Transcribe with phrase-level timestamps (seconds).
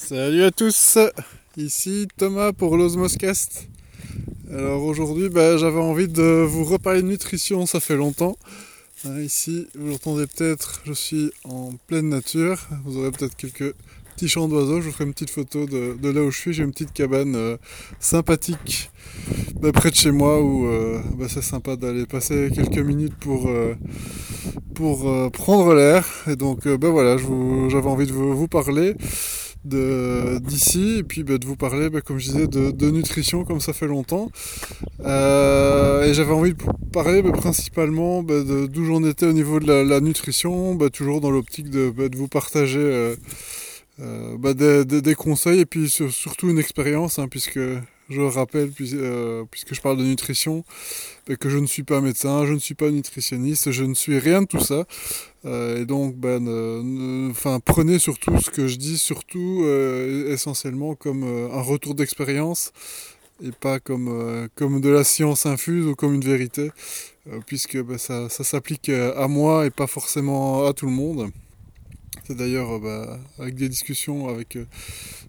[0.00, 0.96] Salut à tous,
[1.56, 3.68] ici Thomas pour l'Osmoscast.
[4.50, 8.38] Alors aujourd'hui bah, j'avais envie de vous reparler de nutrition, ça fait longtemps.
[9.04, 12.68] Hein, ici, vous l'entendez peut-être, je suis en pleine nature.
[12.84, 13.74] Vous aurez peut-être quelques
[14.14, 14.80] petits chants d'oiseaux.
[14.80, 16.52] Je vous ferai une petite photo de, là où je suis.
[16.54, 17.56] J'ai une petite cabane euh,
[17.98, 18.90] sympathique
[19.60, 23.48] bah, près de chez moi où euh, bah, c'est sympa d'aller passer quelques minutes pour,
[23.48, 23.74] euh,
[24.74, 26.06] pour prendre l'air.
[26.28, 27.16] Et donc ben voilà,
[27.68, 28.94] j'avais envie de vous parler
[29.64, 33.72] d'ici et puis bah, de vous parler, bah, comme je disais, de, nutrition comme ça
[33.72, 34.30] fait longtemps.
[35.04, 36.62] Euh, et j'avais envie de
[36.92, 41.92] parler bah, principalement d'où j'en étais au niveau de la, nutrition, toujours dans l'optique de,
[42.16, 43.16] vous partager euh,
[44.00, 47.60] euh, des, conseils et puis surtout une expérience, hein, puisque
[48.08, 50.64] je rappelle, euh, puisque je parle de nutrition,
[51.26, 54.18] ben, que je ne suis pas médecin, je ne suis pas nutritionniste, je ne suis
[54.18, 54.84] rien de tout ça.
[55.44, 61.24] Euh, et donc, ben, enfin, prenez surtout ce que je dis, surtout euh, essentiellement comme
[61.24, 62.72] un retour d'expérience
[63.44, 66.70] et pas comme, comme de la science infuse ou comme une vérité,
[67.46, 71.30] puisque ben, ça s'applique à moi et pas forcément à tout le monde.
[72.28, 74.66] C'est d'ailleurs euh, bah, avec des discussions avec euh,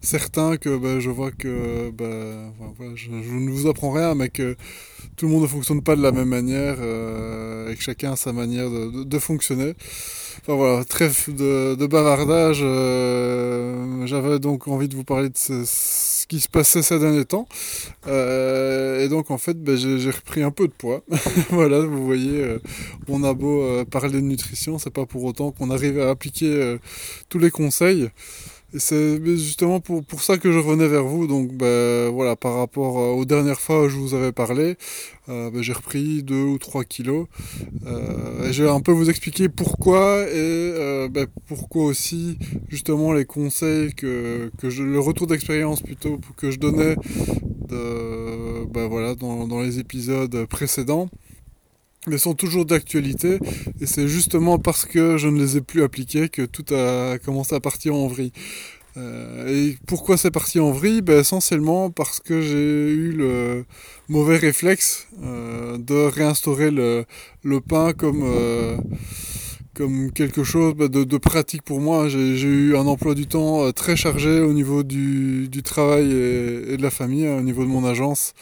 [0.02, 2.52] certains que bah, je vois que bah,
[2.96, 4.58] je, ne vous apprends rien, mais que
[5.16, 8.16] tout le monde ne fonctionne pas de la même manière euh, et que chacun a
[8.18, 9.76] sa manière de, fonctionner.
[10.56, 12.66] Voilà, trêve de, bavardage.
[14.08, 17.48] J'avais donc envie de vous parler de ce, qui se passait ces derniers temps.
[18.08, 21.04] Euh, et donc en fait, ben, j'ai repris un peu de poids.
[21.52, 22.60] voilà, vous voyez, euh,
[23.08, 26.78] on a beau euh, parler de nutrition, c'est pas pour autant qu'on arrive à appliquer
[27.30, 28.10] tous les conseils.
[28.78, 31.26] C'est justement pour, pour, ça que je revenais vers vous.
[31.26, 34.76] Donc ben, voilà, par rapport aux dernières fois où je vous avais parlé,
[35.28, 37.26] euh, ben, j'ai repris 2 ou 3 kilos.
[37.88, 43.26] Euh, je vais un peu vous expliquer pourquoi et euh, ben, pourquoi aussi justement les
[43.26, 46.96] conseils que, que je, le retour d'expérience plutôt que je donnais
[47.70, 51.10] de, ben, voilà, dans, dans les épisodes précédents
[52.08, 53.40] mais sont toujours d'actualité
[53.82, 57.56] et c'est justement parce que je ne les ai plus appliqués que tout a commencé
[57.56, 58.32] à partir en vrille.
[58.98, 61.02] Euh, et pourquoi c'est parti en vrille?
[61.02, 63.66] Ben, Essentiellement parce que j'ai eu le
[64.08, 67.06] mauvais réflexe euh, de réinstaurer le,
[67.62, 68.78] pain comme, euh,
[69.80, 72.10] comme quelque chose ben, de, pratique pour moi.
[72.10, 76.92] J'ai eu un emploi du temps très chargé au niveau du, travail et, de la
[76.92, 78.34] famille, hein, au niveau de mon agence.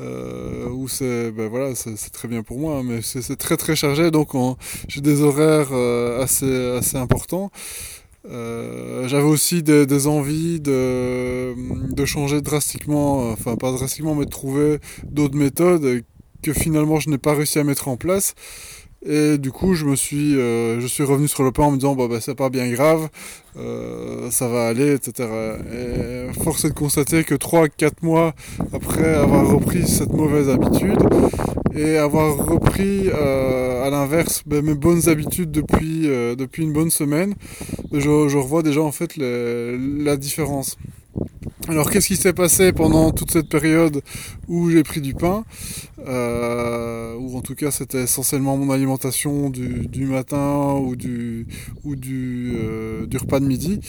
[0.00, 3.74] Euh, où c'est ben voilà c'est très bien pour moi hein, mais c'est très très
[3.74, 4.28] chargé donc
[4.86, 5.72] j'ai des horaires
[6.22, 7.50] assez assez importants
[8.30, 11.54] euh, j'avais aussi des, envies de,
[11.94, 16.02] de, changer drastiquement, enfin pas drastiquement, mais de trouver d'autres méthodes
[16.42, 18.34] que finalement je n'ai pas réussi à mettre en place.
[19.06, 21.76] Et du coup, je me suis, euh, je suis revenu sur le pain en me
[21.76, 23.08] disant, bah, c'est pas bien grave,
[23.56, 25.28] euh, ça va aller, etc.
[25.72, 28.34] Et force est de constater que 3-4 mois
[28.72, 30.98] après avoir repris cette mauvaise habitude
[31.76, 37.34] et avoir repris euh, à l'inverse bah, mes bonnes habitudes depuis, depuis une bonne semaine,
[37.92, 40.76] je, je revois déjà en fait la différence.
[41.66, 44.02] Alors qu'est-ce qui s'est passé pendant toute cette période
[44.46, 45.44] où j'ai pris du pain
[46.06, 51.46] euh, Ou en tout cas c'était essentiellement mon alimentation du, matin ou du,
[51.84, 53.80] ou du, euh, repas de midi?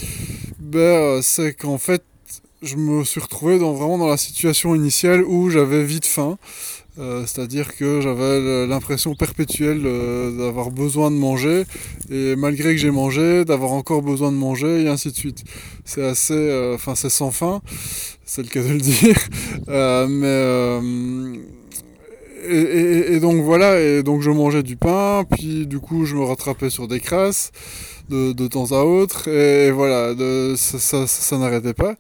[0.60, 2.04] Ben, euh, c'est qu'en fait
[2.62, 6.38] je me suis retrouvé dans, vraiment dans la situation initiale où j'avais vite faim.
[6.98, 11.64] Euh, c'est-à-dire que j'avais l'impression perpétuelle euh, d'avoir besoin de manger,
[12.10, 15.44] et malgré que j'ai mangé, d'avoir encore besoin de manger, et ainsi de suite.
[15.86, 17.62] C'est assez, euh, enfin c'est sans fin,
[18.26, 19.18] c'est le cas de le dire.
[20.10, 20.80] mais
[22.52, 26.70] et, donc voilà, et donc je mangeais du pain, puis du coup je me rattrapais
[26.70, 27.52] sur des crasses
[28.10, 30.16] de, de temps à autre, et voilà,
[30.58, 31.96] ça, ça n'arrêtait pas.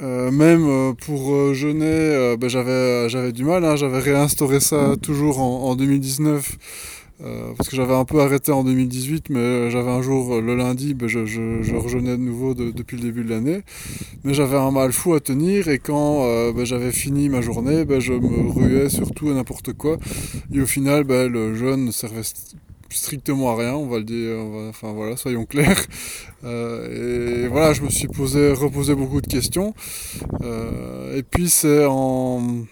[0.00, 3.64] Euh, même euh, pour euh, jeûner, ben, j'avais j'avais du mal.
[3.64, 6.56] Hein, j'avais réinstauré ça toujours en, en 2019
[7.56, 11.08] parce que j'avais un peu arrêté en 2018, mais j'avais un jour le lundi, ben,
[11.08, 13.62] je, je, je rejeûnais de nouveau depuis le début de l'année.
[14.22, 17.98] Mais j'avais un mal fou à tenir et quand ben, j'avais fini ma journée, ben,
[17.98, 19.96] je me ruais sur tout et n'importe quoi.
[20.54, 22.22] Et au final, ben, le jeûne ne servait
[22.90, 24.36] strictement à rien, on va le dire,
[24.68, 25.84] enfin voilà, soyons clairs.
[26.44, 29.74] Euh, et voilà, je me suis posé, reposé beaucoup de questions.
[30.42, 32.64] Euh, et puis c'est en,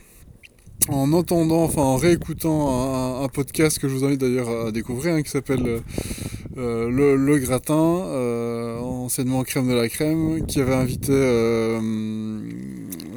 [0.88, 5.22] en entendant, enfin en réécoutant un, podcast que je vous invite d'ailleurs à découvrir, hein,
[5.22, 5.82] qui s'appelle
[6.56, 11.12] euh, le, Gratin, anciennement Crème de la Crème, qui avait invité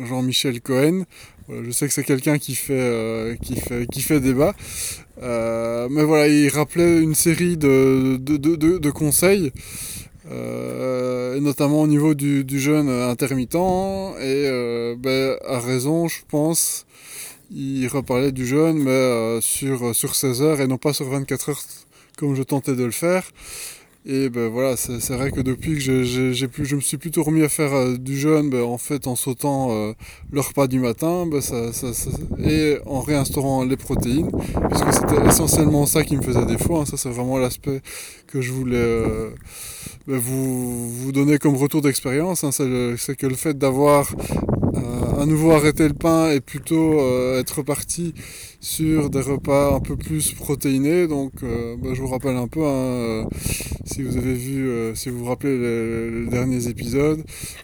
[0.08, 1.04] Jean-Michel Cohen.
[1.48, 4.56] je sais que c'est quelqu'un qui fait, qui fait, qui fait débat.
[5.22, 9.52] Euh, mais voilà, il rappelait une série de, de, de, conseils
[10.32, 13.56] et notamment au niveau du, jeûne intermittent.
[14.22, 16.86] Et ben, à raison, je pense,
[17.52, 21.62] il reparlait du jeûne, mais sur, sur 16 heures et non pas sur 24 heures
[22.18, 23.24] comme je tentais de le faire.
[24.12, 27.50] Et ben voilà, c'est vrai que depuis que j'ai je me suis plutôt remis à
[27.50, 29.94] faire euh, du jeûne, ben, en fait en sautant euh,
[30.32, 31.90] le repas du matin, ben, ça, ça,
[32.44, 34.32] et en réinstaurant les protéines,
[34.68, 36.78] puisque c'était essentiellement ça qui me faisait défaut.
[36.78, 36.86] Hein.
[36.86, 37.82] ça c'est vraiment l'aspect
[38.26, 39.30] que je voulais euh,
[40.08, 42.44] ben, vous, vous donner comme retour d'expérience.
[42.44, 42.50] Hein.
[42.52, 44.12] c'est que le fait d'avoir
[45.20, 48.14] à nouveau arrêter le pain et plutôt euh, être parti
[48.62, 51.08] sur des repas un peu plus protéinés.
[51.08, 53.24] Donc euh, bah, je vous rappelle un peu, hein, euh,
[53.84, 57.22] si vous avez vu, si vous vous rappelez les, derniers épisodes,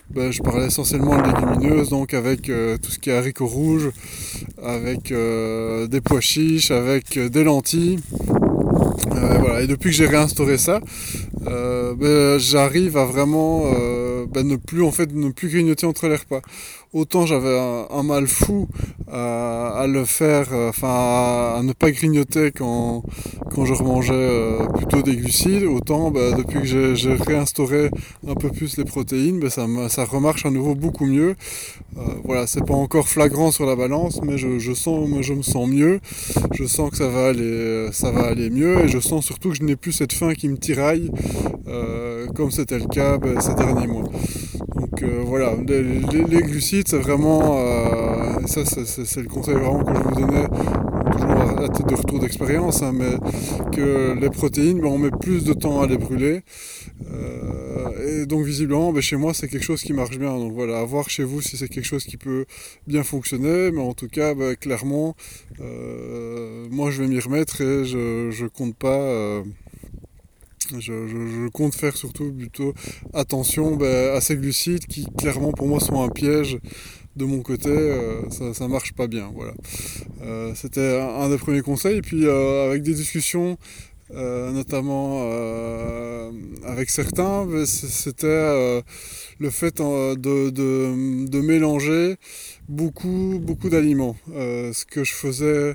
[0.10, 3.92] bah, je parlais essentiellement de légumineuses, donc avec tout ce qui est haricots rouges,
[4.62, 8.00] avec des pois chiches, avec des lentilles.
[9.12, 9.62] voilà.
[9.62, 10.82] Et depuis que j'ai réinstauré ça,
[11.42, 13.72] bah, j'arrive à vraiment
[14.44, 16.42] ne plus en fait ne plus grignoter entre les repas
[16.96, 17.60] autant j'avais
[17.92, 18.68] un, mal fou
[19.12, 23.04] à, le faire, euh, enfin à, ne pas grignoter quand,
[23.54, 27.92] quand je remangeais euh, plutôt des glucides, autant bah, depuis que j'ai réinstauré
[28.26, 31.36] un peu plus les protéines, bah, ça, remarche à nouveau beaucoup mieux.
[31.98, 36.00] Euh, voilà, c'est pas encore flagrant sur la balance, mais je, je me sens mieux,
[36.54, 39.56] je sens que ça va aller, ça va aller mieux, et je sens surtout que
[39.56, 41.12] je n'ai plus cette faim qui me tiraille,
[42.36, 44.04] comme c'était le cas bah, ces derniers mois.
[44.76, 50.16] Donc voilà, les glucides c'est vraiment, euh, ça c'est le conseil vraiment que je vous
[50.16, 50.48] donnais,
[51.12, 53.18] toujours à titre de retour d'expérience, hein, mais
[53.72, 56.42] que les protéines, ben, on met plus de temps à les brûler.
[57.12, 60.36] Euh, et donc visiblement, ben, chez moi, c'est quelque chose qui marche bien.
[60.38, 62.46] Donc voilà, à voir chez vous si c'est quelque chose qui peut
[62.88, 65.16] bien fonctionner, mais en tout cas, ben, clairement,
[65.60, 69.44] euh, moi je vais m'y remettre et je, je compte pas.
[70.80, 72.74] Je, compte faire surtout plutôt
[73.14, 76.60] attention ben, à ces glucides qui clairement pour moi sont un piège
[77.16, 79.32] de mon côté, euh, ça, ça marche pas bien.
[79.34, 79.54] Voilà.
[80.22, 81.98] Euh, c'était un, des premiers conseils.
[81.98, 83.58] Et puis euh, avec des discussions,
[84.12, 85.22] notamment
[86.64, 88.84] avec certains, ben, c'était
[89.40, 92.16] le fait de, de, mélanger
[92.70, 94.16] beaucoup, beaucoup d'aliments.
[94.28, 95.74] ce que je faisais euh,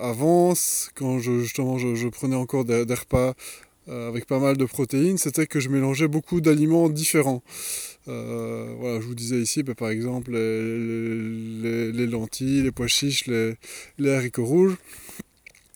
[0.00, 3.34] avance, quand je, justement je, prenais encore des, repas
[3.88, 7.42] euh, avec pas mal de protéines, c'était que je mélangeais beaucoup d'aliments différents.
[8.08, 14.10] Euh, voilà, je vous disais ici, bah, par exemple, les, lentilles, les pois chiches, les
[14.10, 14.76] haricots rouges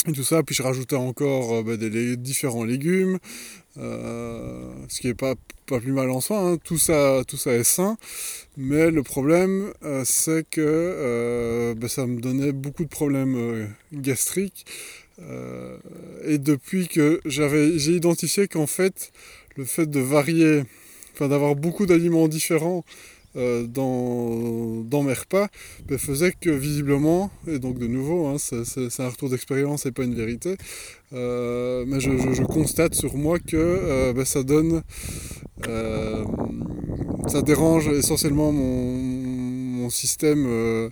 [0.06, 0.42] et tout ça.
[0.42, 3.18] Puis je rajoutais encore bah, des différents légumes,
[3.76, 5.34] ce qui n'est pas,
[5.66, 6.38] pas plus mal en soi.
[6.38, 6.56] Hein.
[6.62, 7.96] Tout, ça, tout ça est sain.
[8.56, 13.66] Mais le problème, euh, c'est que euh, ben, ça me donnait beaucoup de problèmes euh,
[13.92, 14.66] gastriques.
[16.24, 19.12] et depuis que j'avais, j'ai identifié qu'en fait,
[19.56, 20.62] le fait de varier,
[21.14, 22.84] enfin d'avoir beaucoup d'aliments différents
[23.34, 25.48] dans, dans, mes repas,
[25.86, 30.02] ben, faisait que visiblement, et donc de nouveau, hein, c'est, un retour d'expérience et pas
[30.04, 30.56] une vérité,
[31.12, 34.82] mais je, constate sur moi que ben, ça donne
[37.28, 40.90] ça dérange essentiellement mon, système euh,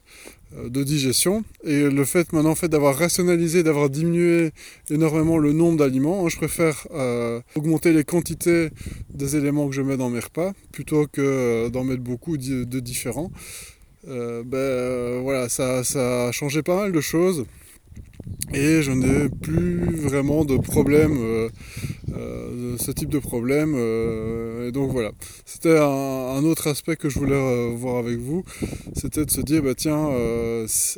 [0.64, 1.44] de digestion.
[1.64, 4.50] Et le fait maintenant d'avoir rationalisé, d'avoir diminué
[4.90, 8.70] énormément le nombre d'aliments, hein, je préfère euh, augmenter les quantités
[9.10, 12.80] des éléments que je mets dans mes repas plutôt que euh, d'en mettre beaucoup de,
[12.80, 13.30] différents.
[14.04, 15.80] ben voilà, ça
[16.28, 17.46] a changé pas mal de choses
[18.54, 21.48] et je n'ai plus vraiment de problème, euh,
[22.14, 23.74] euh, ce type de problème.
[23.76, 25.10] Euh, et donc voilà,
[25.44, 28.44] c'était un, autre aspect que je voulais voir avec vous,
[28.94, 30.10] c'était de se dire, bah tiens,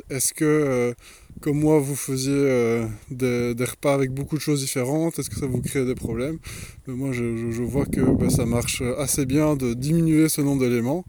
[0.09, 0.93] est-ce que
[1.41, 5.61] comme moi vous faisiez des, repas avec beaucoup de choses différentes, est-ce que ça vous
[5.61, 6.37] crée des problèmes?
[6.87, 11.05] Moi je, vois que bah, ça marche assez bien de diminuer ce nombre d'éléments.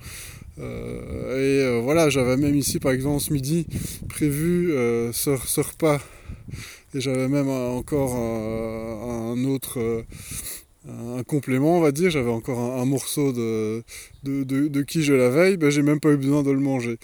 [0.60, 3.66] Et voilà, j'avais même ici par exemple ce midi
[4.08, 4.70] prévu
[5.12, 6.00] ce repas
[6.94, 10.02] et j'avais même encore un, autre euh,
[11.18, 12.10] un complément, on va dire.
[12.10, 13.84] J'avais encore un, morceau de,
[14.24, 15.56] de, quiche de la veille.
[15.56, 16.98] Ben, j'ai même pas eu besoin de le manger.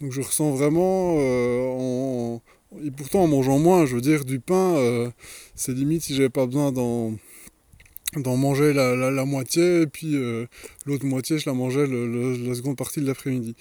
[0.00, 2.36] Donc je ressens vraiment, euh,
[2.84, 5.10] et pourtant en mangeant moins, je veux dire, du pain, euh,
[5.54, 7.12] c'est limite si j'avais pas besoin d'en
[8.16, 10.16] d'en manger la, la, moitié et puis
[10.86, 13.54] l'autre moitié je la mangeais la seconde partie de l'après-midi.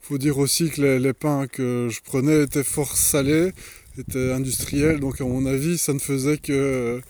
[0.00, 3.52] Faut dire aussi que les, pains que je prenais étaient fort salés
[3.96, 7.00] était industriel, donc à mon avis, ça ne faisait que...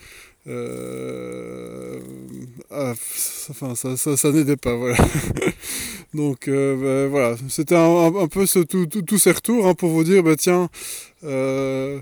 [0.48, 2.00] Euh,
[2.70, 2.92] ah,
[3.50, 4.96] enfin, ça, ça, n'aidait pas, voilà.
[6.14, 10.22] donc euh, ben, voilà, c'était un, peu ce, tous ces retours hein, pour vous dire,
[10.24, 10.68] bah, tiens,
[11.22, 12.00] euh,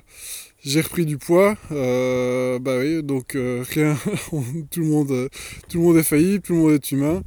[0.63, 3.97] j'ai repris du poids, euh, bah oui, donc euh, rien,
[4.71, 5.31] tout le monde,
[5.69, 7.23] tout le monde est faillible, tout le monde est humain,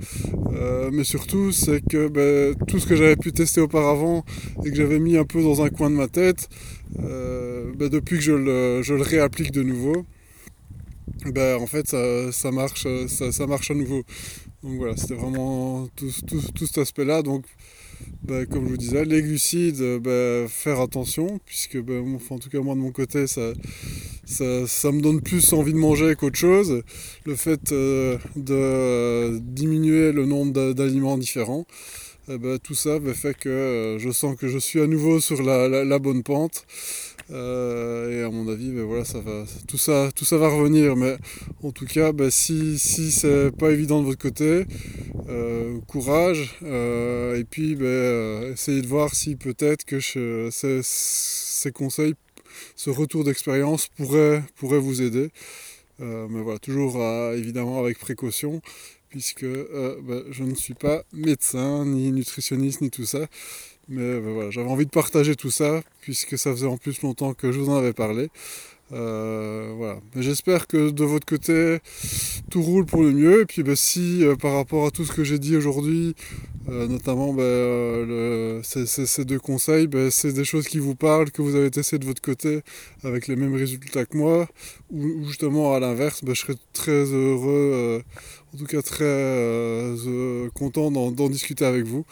[0.53, 4.23] euh, mais surtout c'est que bah, tout ce que j'avais pu tester auparavant
[4.63, 6.47] et que j'avais mis un peu dans un coin de ma tête,
[6.95, 10.05] bah, depuis que je le, je le, réapplique de nouveau,
[11.33, 14.03] bah, en fait ça, ça marche, ça, marche à nouveau.
[14.61, 17.23] Donc voilà, c'était vraiment tout, tout, tout cet aspect-là.
[17.23, 17.45] Donc
[18.23, 21.95] bah, comme je vous disais, les glucides, euh, bah, faire attention, puisque bah,
[22.29, 23.51] en tout cas moi de mon côté, ça,
[24.25, 26.83] ça, me donne plus envie de manger qu'autre chose.
[27.25, 31.65] Le fait euh, de diminuer le nombre d'aliments différents,
[32.29, 35.43] eh ben, tout ça fait que euh, je sens que je suis à nouveau sur
[35.43, 36.65] la bonne pente.
[37.29, 37.33] Et
[38.23, 39.03] à mon avis, voilà,
[39.67, 40.95] tout, ça, tout ça va revenir.
[40.95, 41.17] Mais
[41.61, 44.65] en tout cas, si, si c'est pas évident de votre côté,
[45.29, 46.57] euh, courage.
[46.63, 52.15] Euh, et puis, ben, essayez de voir si peut-être que ces, conseils,
[52.75, 55.29] ce retour d'expérience pourrait, pourrait vous aider.
[55.99, 57.01] mais voilà, toujours
[57.33, 58.61] évidemment avec précaution
[59.09, 63.27] puisque ben, je ne suis pas médecin, ni nutritionniste, ni tout ça.
[63.89, 67.33] Mais ben voilà, j'avais envie de partager tout ça, puisque ça faisait en plus longtemps
[67.33, 68.29] que je vous en avais parlé.
[68.91, 69.95] Euh.
[70.15, 71.79] J'espère que de votre côté,
[72.49, 73.41] tout roule pour le mieux.
[73.41, 76.15] Et puis ben, si euh, par rapport à tout ce que j'ai dit aujourd'hui,
[76.69, 81.41] euh, notamment ben, le, ces, deux conseils, ben, c'est des choses qui vous parlent, que
[81.41, 82.61] vous avez testé de votre côté
[83.03, 84.47] avec les mêmes résultats que moi,
[84.91, 88.03] ou, justement à l'inverse, je serais très heureux
[88.53, 92.05] en tout cas très euh, euh, content d'en discuter avec vous.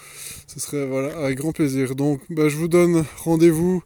[0.47, 1.95] Ce serait voilà, avec grand plaisir.
[1.95, 3.83] Donc bah, je vous donne rendez-vous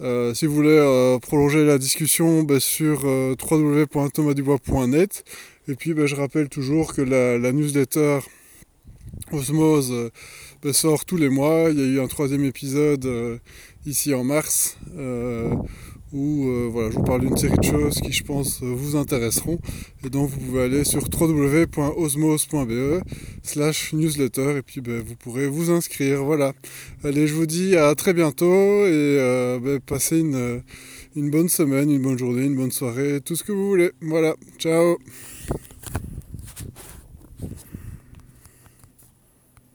[0.00, 5.24] euh, si vous voulez prolonger la discussion bah, sur www.thomasdubois.net.
[5.68, 8.20] Et puis bah, je rappelle toujours que la, newsletter
[9.32, 10.10] Osmose
[10.72, 11.68] sort tous les mois.
[11.70, 13.40] Il y a eu un troisième épisode
[13.86, 14.76] ici en mars
[16.12, 19.58] où euh, voilà, je vous parle d'une série de choses qui je pense vous intéresseront.
[20.04, 23.02] Et donc vous pouvez aller sur www.osmos.be
[23.42, 26.24] slash newsletter et puis ben, vous pourrez vous inscrire.
[26.24, 26.52] Voilà.
[27.04, 32.02] Allez, je vous dis à très bientôt et euh, ben, passez une bonne semaine, une
[32.02, 33.92] bonne journée, une bonne soirée, tout ce que vous voulez.
[34.00, 34.98] Voilà, ciao